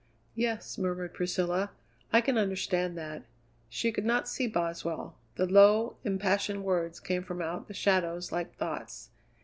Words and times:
"Yes," 0.33 0.79
murmured 0.79 1.13
Priscilla, 1.13 1.69
"I 2.11 2.21
can 2.21 2.35
understand 2.35 2.97
that." 2.97 3.21
She 3.69 3.91
could 3.91 4.03
not 4.03 4.27
see 4.27 4.47
Boswell; 4.47 5.15
the 5.35 5.45
low, 5.45 5.95
impassioned 6.03 6.63
words 6.63 6.99
came 6.99 7.21
from 7.23 7.39
out 7.39 7.67
the 7.67 7.75
shadows 7.75 8.31
like 8.31 8.57
thoughts. 8.57 9.11